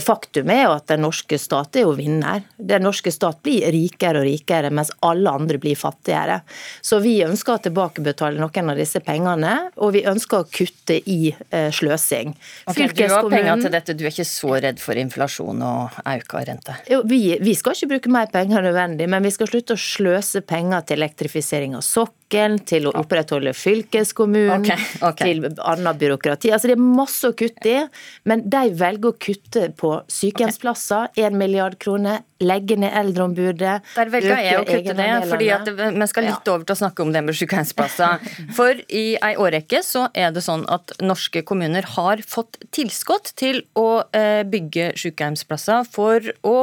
Faktum 0.00 0.50
er 0.50 0.64
jo 0.66 0.72
at 0.74 0.88
den 0.88 1.02
norske 1.02 1.38
stat 1.38 1.76
er 1.76 1.86
jo 1.86 1.94
vinner. 1.94 2.42
Den 2.56 2.82
norske 2.82 3.10
stat 3.12 3.42
blir 3.42 3.70
rikere 3.72 4.20
og 4.20 4.26
rikere, 4.26 4.70
mens 4.70 4.90
alle 5.00 5.30
andre 5.30 5.58
blir 5.58 5.76
fattigere. 5.76 6.42
Så 6.80 7.00
vi 7.00 7.22
ønsker 7.24 7.54
å 7.54 7.62
tilbakebetale 7.62 8.40
noen 8.40 8.70
av 8.70 8.76
disse 8.76 9.00
pengene, 9.00 9.70
og 9.76 9.92
vi 9.94 10.04
ønsker 10.06 10.42
å 10.42 10.48
kutte 10.48 10.98
i 10.98 11.34
eh, 11.50 11.70
sløsing. 11.72 12.34
Okay, 12.66 12.88
du 12.88 13.06
har 13.08 13.28
penger 13.30 13.62
til 13.62 13.72
dette, 13.72 13.94
du 13.94 14.04
er 14.04 14.12
ikke 14.12 14.26
så 14.26 14.56
redd 14.62 14.80
for 14.82 14.98
inflasjon 14.98 15.62
og 15.62 16.00
økt 16.02 16.38
rente? 16.48 16.76
Jo, 16.90 17.02
vi, 17.06 17.36
vi 17.42 17.54
skal 17.58 17.76
ikke 17.76 17.94
bruke 17.96 18.12
mer 18.12 18.32
penger 18.32 18.64
nødvendig, 18.64 19.08
men 19.10 19.22
vi 19.24 19.32
skal 19.34 19.50
slutte 19.50 19.76
å 19.76 19.80
sløse 19.80 20.42
penger 20.46 20.86
til 20.88 21.00
elektrifisering 21.02 21.76
av 21.78 21.84
sokkelen, 21.86 22.62
til 22.64 22.88
å 22.88 22.94
opprettholde 22.96 23.52
fylkeskommunen, 23.52 24.64
okay, 24.64 24.86
okay. 25.04 25.34
til 25.34 25.60
annet 25.60 25.98
byråkrati. 26.00 26.52
Altså 26.54 26.71
det 26.72 26.78
er 26.78 26.82
masse 26.82 27.28
å 27.28 27.36
kutte 27.36 27.68
i, 27.68 27.80
men 28.28 28.44
de 28.48 28.66
velger 28.80 29.12
å 29.12 29.16
kutte 29.20 29.68
på 29.78 29.94
sykehjemsplasser, 30.12 31.12
1 31.20 31.36
milliard 31.36 31.76
kroner, 31.82 32.22
legge 32.42 32.76
ned 32.80 32.90
Eldreombudet. 32.98 33.74
Der 33.94 34.10
velger 34.10 34.40
jeg 34.42 34.58
å 34.58 34.64
kutte 34.66 34.94
det, 34.98 35.08
fordi 35.30 35.48
at 35.54 35.68
vi 35.70 36.08
skal 36.10 36.26
litt 36.26 36.50
over 36.50 36.66
til 36.66 36.74
å 36.74 36.80
snakke 36.80 37.04
om 37.04 37.12
det 37.14 37.22
med 37.22 37.38
sykehjemsplasser. 37.38 38.24
For 38.56 38.80
i 38.88 39.04
ei 39.22 39.36
årrekke 39.40 39.82
så 39.86 40.08
er 40.18 40.32
det 40.34 40.42
sånn 40.44 40.64
at 40.72 40.94
norske 41.02 41.44
kommuner 41.46 41.86
har 41.94 42.22
fått 42.26 42.58
tilskudd 42.74 43.32
til 43.38 43.62
å 43.78 44.02
eh, 44.16 44.42
bygge 44.48 44.92
sykehjemsplasser 44.98 45.86
for 45.92 46.32
å 46.46 46.56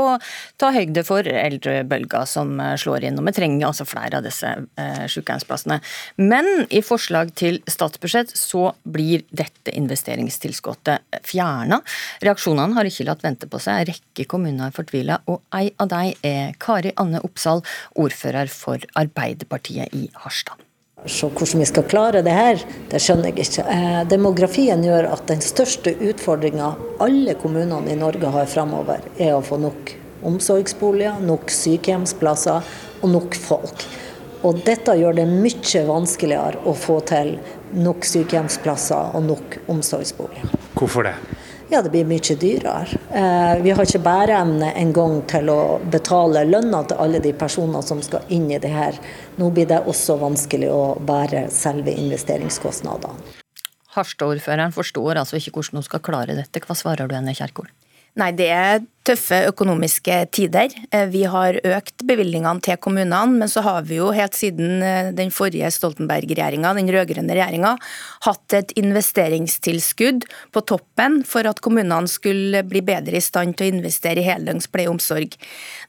ta 0.59 0.71
høyde 0.75 1.05
for 1.07 1.27
eldrebølga 1.27 2.25
som 2.29 2.57
eh, 2.59 2.75
slår 2.79 3.07
inn. 3.07 3.19
Og 3.21 3.29
vi 3.29 3.35
trenger 3.37 3.69
altså 3.69 3.87
flere 3.87 4.19
av 4.19 4.27
disse 4.27 4.51
eh, 4.51 5.05
sykehjemsplassene. 5.11 5.79
Men 6.19 6.65
i 6.69 6.83
forslag 6.85 7.31
til 7.39 7.61
statsbudsjett 7.69 8.35
så 8.35 8.73
blir 8.83 9.23
dette 9.31 9.73
investeringstilskuddet 9.99 11.19
fjerna. 11.25 11.81
Reaksjonene 12.23 12.77
har 12.77 12.87
ikke 12.87 13.07
latt 13.07 13.23
vente 13.23 13.49
på 13.49 13.59
seg. 13.59 13.83
En 13.83 13.91
rekke 13.93 14.27
kommuner 14.29 14.69
er 14.69 14.75
fortvila. 14.75 15.19
og 15.27 15.41
ei 15.53 15.71
av 15.77 15.89
dem 15.89 16.13
er 16.23 16.55
Kari 16.59 16.93
Anne 16.97 17.21
Oppsal, 17.23 17.61
ordfører 17.95 18.47
for 18.47 18.79
Arbeiderpartiet 18.95 19.93
i 19.93 20.09
Harstad. 20.23 20.55
Så 21.05 21.29
hvordan 21.29 21.61
vi 21.61 21.65
skal 21.65 21.87
klare 21.87 22.21
det 22.21 22.33
her, 22.35 22.59
det 22.91 22.99
skjønner 22.99 23.31
jeg 23.31 23.45
ikke. 23.45 23.63
Eh, 23.71 24.01
demografien 24.11 24.83
gjør 24.83 25.07
at 25.13 25.27
den 25.27 25.39
største 25.41 25.93
utfordringa 25.95 26.73
alle 26.99 27.35
kommunene 27.39 27.93
i 27.93 27.95
Norge 27.95 28.27
har 28.33 28.49
framover, 28.51 28.99
er 29.17 29.37
å 29.37 29.43
få 29.43 29.61
nok 29.63 29.93
omsorgsboliger, 30.27 31.21
nok 31.23 31.47
sykehjemsplasser 31.55 32.67
og 32.99 33.09
nok 33.13 33.37
folk. 33.39 33.87
Og 34.47 34.61
dette 34.63 34.95
gjør 34.95 35.17
det 35.17 35.27
mye 35.27 35.83
vanskeligere 35.87 36.63
å 36.63 36.73
få 36.77 37.01
til 37.09 37.35
nok 37.75 38.07
sykehjemsplasser 38.07 39.15
og 39.17 39.25
nok 39.27 39.59
omsorgsboliger. 39.71 40.53
Hvorfor 40.79 41.09
det? 41.09 41.15
Ja, 41.69 41.83
det 41.85 41.91
blir 41.93 42.07
mye 42.09 42.35
dyrere. 42.41 42.87
Eh, 43.13 43.59
vi 43.61 43.73
har 43.75 43.85
ikke 43.85 44.01
bæreevne 44.01 44.71
engang 44.79 45.19
til 45.29 45.51
å 45.53 45.77
betale 45.91 46.41
lønna 46.47 46.81
til 46.89 46.97
alle 47.03 47.21
de 47.21 47.33
personene 47.37 47.83
som 47.85 48.01
skal 48.01 48.25
inn 48.33 48.47
i 48.49 48.57
det 48.57 48.71
her. 48.73 48.97
Nå 49.37 49.51
blir 49.53 49.69
det 49.69 49.83
også 49.85 50.17
vanskelig 50.23 50.71
å 50.73 50.95
bære 50.97 51.45
selve 51.53 51.93
investeringskostnadene. 51.93 53.37
Harstad-ordføreren 53.93 54.73
forstår 54.73 55.21
altså 55.21 55.37
ikke 55.37 55.59
hvordan 55.59 55.81
hun 55.81 55.85
skal 55.85 56.01
klare 56.05 56.37
dette. 56.37 56.63
Hva 56.63 56.77
svarer 56.77 57.09
du 57.09 57.13
henne, 57.17 57.35
Kjerkol? 57.37 57.69
Nei, 58.17 58.31
det 58.33 58.47
er 58.49 58.79
tøffe 59.09 59.37
økonomiske 59.49 60.15
tider. 60.35 60.73
Eh, 60.93 61.07
vi 61.09 61.23
har 61.29 61.57
økt 61.65 62.03
bevilgningene 62.07 62.61
til 62.65 62.77
kommunene, 62.81 63.39
men 63.41 63.51
så 63.51 63.63
har 63.65 63.85
vi 63.87 63.99
jo 63.99 64.09
helt 64.15 64.37
siden 64.37 64.83
eh, 64.85 65.11
den 65.15 65.31
forrige 65.33 65.69
Stoltenberg-regjeringa, 65.73 66.73
den 66.77 66.91
rød-grønne 66.93 67.37
regjeringa, 67.37 67.75
hatt 68.27 68.57
et 68.57 68.73
investeringstilskudd 68.79 70.27
på 70.53 70.65
toppen 70.69 71.21
for 71.27 71.49
at 71.49 71.61
kommunene 71.65 72.09
skulle 72.11 72.63
bli 72.67 72.83
bedre 72.85 73.17
i 73.17 73.23
stand 73.23 73.57
til 73.57 73.69
å 73.69 73.73
investere 73.77 74.21
i 74.21 74.27
heldøgns 74.29 74.69
pleie 74.73 74.89
og 74.89 74.97
omsorg. 74.97 75.37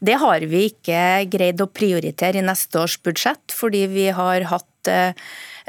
Det 0.00 0.17
har 0.21 0.47
vi 0.49 0.67
ikke 0.71 1.05
greid 1.33 1.61
å 1.61 1.71
prioritere 1.73 2.41
i 2.41 2.47
neste 2.47 2.85
års 2.85 2.99
budsjett, 3.05 3.53
fordi 3.53 3.87
vi 3.91 4.11
har 4.17 4.49
hatt 4.53 4.70
eh, 4.89 5.13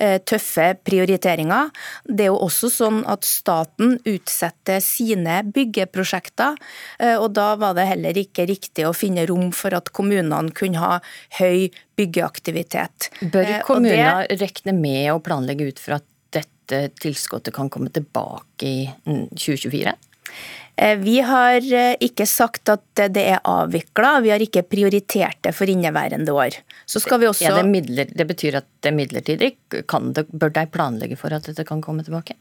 Eh, 0.02 0.18
tøffe 0.26 0.72
prioriteringer. 0.88 1.70
Det 2.10 2.26
er 2.26 2.32
jo 2.32 2.40
også 2.42 2.72
sånn 2.74 3.02
at 3.12 3.26
staten 3.28 4.00
utsetter 4.08 4.80
sine 4.82 5.42
byggeprosjekter, 5.54 6.56
eh, 6.98 7.18
og 7.20 7.36
da 7.38 7.52
var 7.62 7.76
det 7.78 7.86
heller 7.90 8.18
ikke 8.18 8.48
riktig 8.50 8.88
å 8.88 8.96
finne 8.98 9.28
rom 9.30 9.52
for 9.54 9.76
at 9.78 9.92
kommunene 9.94 10.56
kunne 10.58 10.82
ha 10.82 10.96
høy 11.38 11.70
byggeaktivitet. 12.00 13.12
Bør 13.22 13.46
kommunene 13.46 13.66
kommuner 13.68 14.32
det... 14.32 14.40
rekne 14.42 14.74
med 14.74 15.12
å 15.14 15.20
planlegge 15.22 15.70
ut 15.70 15.84
for 15.84 16.00
at 16.00 16.08
dette 16.34 16.88
tilskuddet 17.04 17.54
kan 17.54 17.70
komme 17.70 17.94
tilbake 17.94 18.66
i 18.66 18.88
2024? 19.06 19.94
Eh, 20.76 20.98
vi 20.98 21.20
har 21.22 21.74
eh, 21.74 21.96
ikke 22.02 22.26
sagt 22.30 22.70
at 22.72 23.02
det 23.14 23.24
er 23.34 23.42
avvikla, 23.48 24.20
vi 24.24 24.32
har 24.34 24.42
ikke 24.44 24.64
prioritert 24.68 25.40
det 25.46 25.54
for 25.56 25.70
inneværende 25.70 26.34
år. 26.34 26.58
Så 26.90 27.02
skal 27.04 27.22
vi 27.22 27.28
også... 27.30 27.46
Ja, 27.46 27.56
det, 27.58 27.68
midler, 27.70 28.10
det, 28.10 28.26
betyr 28.30 28.60
at 28.62 28.68
det 28.84 28.92
er 28.92 28.96
midlertidig. 28.96 29.52
Det, 29.72 30.26
bør 30.32 30.54
de 30.56 30.66
planlegge 30.72 31.18
for 31.20 31.34
at 31.36 31.48
dette 31.50 31.66
kan 31.68 31.84
komme 31.84 32.06
tilbake? 32.08 32.38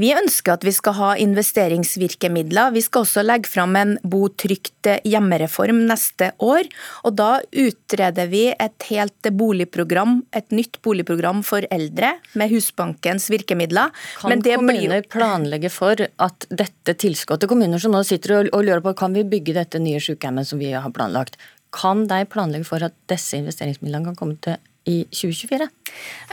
Vi 0.00 0.12
ønsker 0.14 0.56
at 0.56 0.66
vi 0.66 0.74
skal 0.74 0.96
ha 0.98 1.10
investeringsvirkemidler. 1.22 2.74
Vi 2.76 2.84
skal 2.84 3.04
også 3.04 3.24
legge 3.24 3.50
fram 3.50 3.76
en 3.80 3.96
bo 4.02 4.26
trygt 4.28 4.90
hjemmereform 5.04 5.84
neste 5.88 6.30
år. 6.44 6.68
Og 7.04 7.16
da 7.18 7.30
utreder 7.50 8.30
vi 8.30 8.46
et 8.52 8.88
helt 8.90 9.30
boligprogram, 9.34 10.20
et 10.36 10.50
nytt 10.54 10.80
boligprogram 10.84 11.42
for 11.46 11.66
eldre 11.74 12.14
med 12.38 12.52
Husbankens 12.52 13.30
virkemidler. 13.32 13.92
Kan 14.20 14.42
kommuner 14.44 15.00
blir... 15.00 15.08
planlegge 15.12 15.72
for 15.72 16.00
at 16.00 16.48
dette 16.50 16.96
tilskuddet 17.00 17.50
kommuner 17.50 17.63
som 17.80 17.94
nå 17.94 18.02
sitter 18.06 18.36
og, 18.36 18.52
og 18.52 18.64
lurer 18.66 18.82
på 18.84 18.94
kan 18.98 19.14
vi 19.16 19.24
bygge 19.28 19.56
dette 19.56 19.80
nye 19.82 20.02
sykehjemmet 20.02 20.48
som 20.48 20.60
vi 20.60 20.72
har 20.74 20.92
planlagt, 20.94 21.38
kan 21.74 22.06
de 22.10 22.20
planlegge 22.30 22.68
for 22.68 22.84
at 22.86 22.94
disse 23.10 23.38
investeringsmidlene 23.40 24.12
kan 24.12 24.18
komme 24.18 24.38
til 24.44 24.60
i 24.84 25.04
2024? 25.10 25.68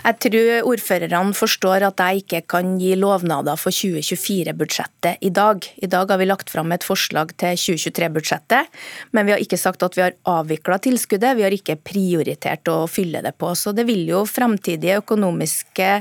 Jeg 0.02 0.18
tror 0.24 0.68
ordførerne 0.72 1.36
forstår 1.38 1.86
at 1.86 2.02
jeg 2.02 2.24
ikke 2.24 2.42
kan 2.56 2.74
gi 2.82 2.94
lovnader 3.00 3.60
for 3.60 3.74
2024-budsjettet 3.76 5.22
i 5.28 5.32
dag. 5.34 5.68
I 5.84 5.90
dag 5.92 6.12
har 6.12 6.20
vi 6.20 6.28
lagt 6.28 6.52
fram 6.52 6.74
et 6.74 6.86
forslag 6.86 7.34
til 7.40 7.60
2023-budsjettet, 7.60 8.72
men 9.16 9.28
vi 9.28 9.36
har 9.36 9.44
ikke 9.44 9.60
sagt 9.60 9.86
at 9.86 9.98
vi 9.98 10.06
har 10.06 10.18
avvikla 10.28 10.80
tilskuddet. 10.84 11.38
Vi 11.38 11.46
har 11.46 11.56
ikke 11.56 11.78
prioritert 11.80 12.72
å 12.72 12.80
fylle 12.92 13.24
det 13.24 13.36
på. 13.40 13.54
Så 13.56 13.76
det 13.78 13.86
vil 13.90 14.04
jo 14.10 14.24
fremtidige 14.30 15.00
økonomiske 15.04 15.92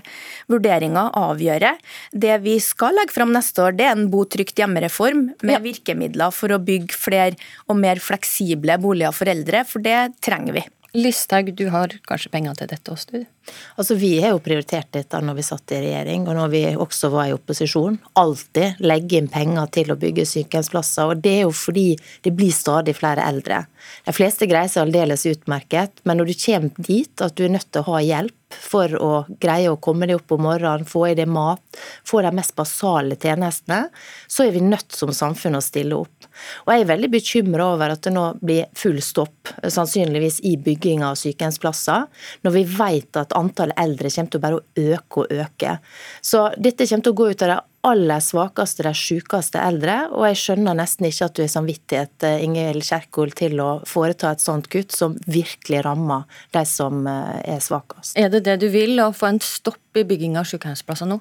vurderinger 0.51 1.13
avgjøre. 1.21 1.77
Det 2.11 2.41
vi 2.45 2.57
skal 2.65 2.97
legge 2.99 3.15
fram 3.15 3.35
neste 3.37 3.67
år, 3.67 3.77
det 3.79 3.89
er 3.89 3.97
en 3.97 4.11
bo 4.13 4.25
trygt 4.25 4.59
hjemmereform 4.61 5.29
med 5.47 5.65
virkemidler 5.67 6.35
for 6.35 6.53
å 6.55 6.63
bygge 6.63 6.97
flere 6.97 7.39
og 7.69 7.79
mer 7.79 8.01
fleksible 8.03 8.81
boliger 8.81 9.15
for 9.15 9.31
eldre, 9.31 9.65
for 9.69 9.85
det 9.85 9.99
trenger 10.25 10.61
vi. 10.61 10.69
Listhaug, 10.97 11.53
du 11.55 11.69
har 11.71 11.93
kanskje 12.09 12.33
penger 12.33 12.57
til 12.59 12.71
dette 12.73 12.91
også, 12.91 13.13
du? 13.15 13.53
Altså, 13.79 13.95
Vi 13.95 14.17
har 14.23 14.35
jo 14.35 14.43
prioritert 14.43 14.91
dette 14.93 15.21
når 15.23 15.39
vi 15.39 15.45
satt 15.47 15.75
i 15.75 15.83
regjering, 15.85 16.27
og 16.27 16.35
når 16.35 16.51
vi 16.51 16.63
også 16.75 17.11
var 17.13 17.29
i 17.29 17.35
opposisjon. 17.37 18.01
Alltid 18.19 18.83
legge 18.83 19.21
inn 19.21 19.31
penger 19.31 19.71
til 19.77 19.93
å 19.93 19.99
bygge 20.01 20.27
sykehjemsplasser. 20.27 21.13
og 21.13 21.23
Det 21.23 21.37
er 21.39 21.47
jo 21.47 21.55
fordi 21.55 21.97
det 22.23 22.35
blir 22.35 22.51
stadig 22.51 22.97
flere 22.99 23.23
eldre. 23.23 23.67
De 24.07 24.13
fleste 24.17 24.47
greier 24.51 24.69
seg 24.69 24.89
aldeles 24.89 25.27
utmerket, 25.27 26.03
men 26.05 26.19
når 26.19 26.33
du 26.33 26.35
kommer 26.45 26.71
dit 26.91 27.23
at 27.23 27.37
du 27.37 27.45
er 27.45 27.55
nødt 27.55 27.71
til 27.71 27.83
å 27.83 27.93
ha 27.95 28.03
hjelp 28.03 28.40
for 28.55 28.93
å 28.99 29.11
greie 29.41 29.71
å 29.71 29.79
komme 29.83 30.09
deg 30.09 30.21
opp 30.21 30.35
om 30.35 30.45
morgenen, 30.49 30.87
få 30.89 31.07
i 31.11 31.15
deg 31.19 31.31
mat, 31.31 31.63
få 32.07 32.23
de 32.25 32.33
mest 32.35 32.55
basale 32.59 33.19
tjenestene, 33.21 33.89
så 34.27 34.47
er 34.47 34.55
vi 34.57 34.65
nødt 34.65 34.95
som 34.97 35.13
samfunn 35.15 35.59
å 35.59 35.65
stille 35.65 35.99
opp. 35.99 36.29
Og 36.67 36.73
Jeg 36.75 36.85
er 36.85 36.91
veldig 36.93 37.11
bekymra 37.13 37.71
over 37.75 37.95
at 37.95 38.05
det 38.07 38.15
nå 38.15 38.27
blir 38.41 38.69
full 38.79 39.01
stopp, 39.05 39.53
sannsynligvis 39.63 40.41
i 40.49 40.57
bygginga 40.61 41.11
av 41.13 41.19
sykehjemsplasser, 41.21 42.07
når 42.47 42.57
vi 42.57 42.65
vet 42.77 43.21
at 43.21 43.37
antallet 43.39 43.79
eldre 43.81 44.11
kommer 44.11 44.31
til 44.31 44.41
å 44.41 44.47
bare 44.47 44.95
øke 44.95 45.25
og 45.25 45.35
øke. 45.45 45.77
Så 46.23 46.49
dette 46.57 46.87
kommer 46.87 47.07
til 47.07 47.15
å 47.15 47.21
gå 47.21 47.31
ut 47.31 47.45
av 47.47 47.53
det 47.55 47.61
aller 47.87 48.21
svakeste, 48.21 48.85
de 48.85 48.93
sykeste 48.97 49.61
eldre. 49.61 49.97
Og 50.13 50.27
jeg 50.29 50.41
skjønner 50.43 50.77
nesten 50.77 51.09
ikke 51.09 51.29
at 51.31 51.37
du 51.37 51.43
har 51.45 51.53
samvittighet 51.53 52.27
eh, 52.29 52.45
Ingvild 52.45 52.85
Kjerkol, 52.87 53.33
til 53.37 53.61
å 53.63 53.71
foreta 53.89 54.35
et 54.35 54.45
sånt 54.45 54.69
kutt 54.73 54.95
som 54.97 55.17
virkelig 55.31 55.83
rammer 55.87 56.27
de 56.55 56.65
som 56.69 57.07
eh, 57.09 57.41
er 57.57 57.65
svakest. 57.65 58.17
Er 58.21 58.33
det 58.33 58.45
det 58.49 58.61
du 58.65 58.69
vil, 58.73 58.99
å 59.01 59.13
få 59.17 59.33
en 59.33 59.43
stopp 59.45 60.01
i 60.01 60.07
bygging 60.09 60.37
av 60.41 60.49
sykehjemsplasser 60.51 61.09
nå? 61.11 61.21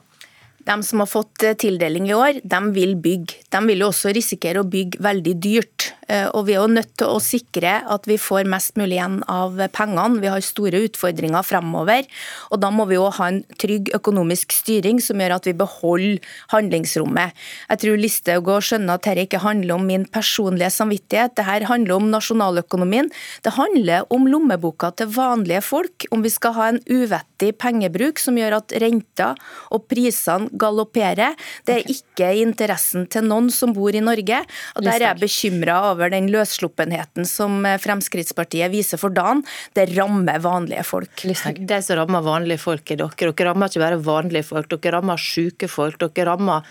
De 0.68 0.76
som 0.84 1.02
har 1.02 1.10
fått 1.10 1.48
eh, 1.48 1.56
tildeling 1.60 2.10
i 2.10 2.18
år, 2.18 2.42
de 2.44 2.62
vil 2.76 2.98
bygge. 3.00 3.46
De 3.50 3.64
vil 3.70 3.86
jo 3.86 3.92
også 3.94 4.14
risikere 4.16 4.62
å 4.62 4.68
bygge 4.68 5.02
veldig 5.04 5.38
dyrt. 5.40 5.94
Eh, 6.10 6.28
og 6.34 6.48
vi 6.48 6.56
er 6.56 6.64
jo 6.64 6.72
nødt 6.74 6.92
til 7.00 7.12
å 7.12 7.22
sikre 7.22 7.76
at 7.86 8.08
vi 8.10 8.18
får 8.20 8.50
mest 8.50 8.78
mulig 8.80 8.98
igjen 8.98 9.20
av 9.30 9.60
pengene. 9.76 10.22
Vi 10.24 10.32
har 10.32 10.44
store 10.46 10.82
utfordringer 10.88 11.46
fremover. 11.46 12.08
Og 12.50 12.62
da 12.64 12.72
må 12.74 12.88
vi 12.90 12.98
jo 12.98 13.08
ha 13.14 13.30
en 13.30 13.42
trygg 13.62 13.92
økonomisk 13.98 14.56
styring 14.56 15.02
som 15.04 15.22
gjør 15.22 15.38
at 15.38 15.50
vi 15.50 15.56
beholder 15.60 16.34
handlingsrommet. 16.54 17.38
Jeg 17.70 17.84
tror 17.84 18.02
Listhaug 18.02 18.52
òg 18.56 18.66
skjønner 18.66 18.98
at 18.98 19.06
dette 19.06 19.28
ikke 19.28 19.44
handler 19.46 19.78
om 19.78 19.88
min 19.90 20.08
personlige 20.10 20.72
samvittighet. 20.74 21.38
Dette 21.38 21.70
handler 21.70 21.98
om 21.98 22.10
nasjonaløkonomien. 22.14 23.12
Det 23.46 23.56
handler 23.58 24.08
om 24.14 24.30
lommeboka 24.30 24.94
til 24.98 25.12
vanlige 25.14 25.62
folk. 25.66 26.10
Om 26.12 26.26
vi 26.26 26.34
skal 26.34 26.58
ha 26.58 26.72
en 26.74 26.84
uvettig 26.90 27.29
pengebruk 27.60 28.20
som 28.20 28.38
gjør 28.38 28.58
at 28.60 28.76
renta 28.82 29.32
og 29.74 29.86
prisene 29.92 30.50
galopperer. 30.60 31.38
Det 31.66 31.78
er 31.78 31.92
ikke 31.94 32.32
i 32.36 32.44
interessen 32.44 33.08
til 33.12 33.26
noen 33.28 33.50
som 33.54 33.74
bor 33.76 33.96
i 33.96 34.04
Norge. 34.04 34.42
og 34.76 34.84
Der 34.86 34.98
er 34.98 35.08
jeg 35.10 35.22
bekymra 35.24 35.80
over 35.92 36.12
den 36.14 36.30
løssluppenheten 36.34 37.28
som 37.28 37.64
Fremskrittspartiet 37.64 38.72
viser 38.74 39.02
for 39.02 39.14
dagen. 39.14 39.44
Det 39.74 39.90
rammer 39.96 40.42
vanlige 40.44 40.84
folk. 40.88 41.24
De 41.24 41.82
som 41.82 42.00
rammer 42.00 42.26
vanlige 42.26 42.62
folk, 42.62 42.86
er 42.92 43.04
dere. 43.04 43.16
Dere 43.20 43.50
rammer 43.50 43.72
ikke 43.72 43.86
bare 43.86 44.04
vanlige 44.04 44.48
folk, 44.48 44.70
dere 44.76 44.98
rammer 44.98 45.18
syke 45.22 45.70
folk. 45.72 46.00
Dere 46.02 46.30
rammer 46.34 46.68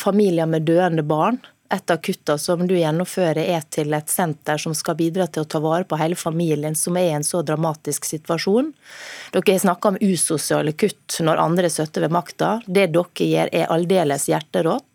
familier 0.00 0.50
med 0.50 0.66
døende 0.68 1.06
barn. 1.06 1.40
Et 1.70 1.92
av 1.94 2.00
kuttene 2.02 2.42
som 2.42 2.62
du 2.66 2.74
gjennomfører 2.74 3.44
er 3.44 3.62
til 3.70 3.94
et 3.94 4.10
senter 4.10 4.58
som 4.58 4.74
skal 4.74 4.96
bidra 4.98 5.28
til 5.30 5.44
å 5.44 5.50
ta 5.50 5.60
vare 5.62 5.86
på 5.86 5.98
hele 6.00 6.18
familien 6.18 6.74
som 6.74 6.98
er 6.98 7.12
i 7.12 7.14
en 7.14 7.26
så 7.26 7.44
dramatisk 7.46 8.08
situasjon. 8.08 8.72
Dere 9.30 9.54
har 9.54 9.62
snakka 9.62 9.92
om 9.92 10.00
usosiale 10.02 10.74
kutt 10.74 11.20
når 11.22 11.42
andre 11.46 11.70
støtter 11.70 12.06
ved 12.06 12.14
makta. 12.16 12.56
Det 12.66 12.88
dere 12.90 13.28
gjør 13.30 13.54
er 13.54 13.70
aldeles 13.70 14.26
hjerterått. 14.32 14.86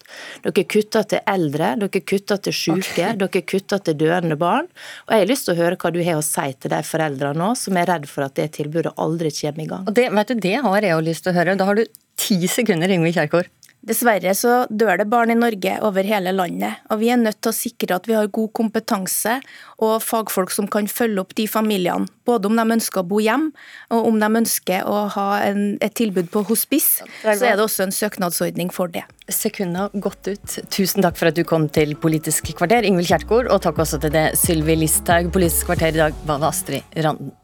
Dere 0.44 0.66
kutter 0.70 1.08
til 1.10 1.24
eldre, 1.32 1.72
dere 1.82 2.02
kutter 2.12 2.40
til 2.44 2.56
syke, 2.56 2.92
okay. 2.92 3.18
dere 3.20 3.44
kutter 3.48 3.82
til 3.88 3.98
døende 4.04 4.38
barn. 4.40 4.70
Og 5.08 5.16
Jeg 5.16 5.24
har 5.24 5.32
lyst 5.32 5.48
til 5.48 5.56
å 5.56 5.60
høre 5.64 5.80
hva 5.82 5.92
du 5.96 6.02
har 6.04 6.20
å 6.20 6.26
si 6.26 6.48
til 6.60 6.76
de 6.76 6.82
foreldrene 6.86 7.40
nå 7.40 7.54
som 7.60 7.80
er 7.80 7.90
redd 7.90 8.10
for 8.12 8.28
at 8.28 8.36
det 8.38 8.52
tilbudet 8.60 8.94
aldri 9.02 9.32
kommer 9.40 9.64
i 9.64 9.70
gang. 9.72 9.88
Og 9.88 9.96
det, 9.98 10.10
vet 10.14 10.34
du, 10.34 10.42
det 10.44 10.58
har 10.68 10.82
jeg 10.82 10.94
jo 10.94 11.06
lyst 11.08 11.26
til 11.26 11.34
å 11.34 11.40
høre. 11.40 11.58
Da 11.60 11.70
har 11.72 11.80
du 11.80 11.86
ti 12.20 12.40
sekunder, 12.52 12.92
Ingvild 12.92 13.18
Kjerkol. 13.18 13.48
Dessverre 13.86 14.32
så 14.34 14.64
dør 14.74 14.98
det 14.98 15.06
barn 15.12 15.30
i 15.30 15.38
Norge 15.38 15.76
over 15.86 16.08
hele 16.08 16.32
landet, 16.34 16.82
og 16.90 17.04
vi 17.04 17.12
er 17.14 17.20
nødt 17.22 17.38
til 17.44 17.52
å 17.52 17.56
sikre 17.56 18.00
at 18.00 18.08
vi 18.10 18.16
har 18.18 18.32
god 18.34 18.50
kompetanse 18.58 19.36
og 19.78 20.00
fagfolk 20.02 20.54
som 20.54 20.66
kan 20.72 20.90
følge 20.90 21.22
opp 21.22 21.36
de 21.38 21.46
familiene. 21.50 22.10
Både 22.26 22.50
om 22.50 22.58
de 22.58 22.66
ønsker 22.78 23.04
å 23.04 23.06
bo 23.06 23.22
hjem, 23.22 23.52
og 23.94 24.10
om 24.10 24.18
de 24.22 24.32
ønsker 24.42 24.90
å 24.90 25.04
ha 25.14 25.28
en, 25.46 25.78
et 25.86 25.94
tilbud 25.94 26.32
på 26.34 26.42
hospice, 26.50 27.06
så 27.22 27.38
er 27.38 27.60
det 27.60 27.68
også 27.68 27.86
en 27.86 27.94
søknadsordning 27.94 28.74
for 28.74 28.90
det. 28.90 29.06
Sekundet 29.30 29.84
har 29.84 30.06
gått 30.10 30.34
ut. 30.34 30.60
Tusen 30.74 31.06
takk 31.06 31.22
for 31.22 31.30
at 31.30 31.38
du 31.38 31.46
kom 31.46 31.70
til 31.70 31.94
Politisk 32.02 32.56
kvarter, 32.58 32.90
Ingvild 32.90 33.14
Kjerkol, 33.14 33.46
og 33.54 33.62
takk 33.66 33.86
også 33.86 34.02
til 34.02 34.18
det 34.18 34.32
Sylvi 34.42 34.82
Listhaug. 34.82 35.30
Politisk 35.36 35.70
kvarter 35.70 35.94
i 35.94 36.06
dag 36.08 36.22
var 36.26 36.42
det 36.42 36.54
Astrid 36.56 37.04
Randen. 37.06 37.36